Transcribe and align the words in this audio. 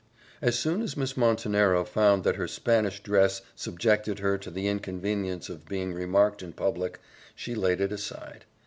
As 0.41 0.57
soon 0.57 0.81
as 0.81 0.97
Miss 0.97 1.15
Montenero 1.15 1.85
found 1.85 2.23
that 2.23 2.35
her 2.37 2.47
Spanish 2.47 3.01
dress 3.03 3.43
subjected 3.53 4.17
her 4.17 4.35
to 4.39 4.49
the 4.49 4.67
inconvenience 4.67 5.47
of 5.47 5.67
being 5.67 5.93
remarked 5.93 6.41
in 6.41 6.53
public 6.53 6.99
she 7.35 7.53
laid 7.53 7.79
it 7.81 7.91
aside. 7.91 8.45